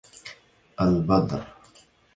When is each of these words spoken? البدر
البدر 0.79 1.45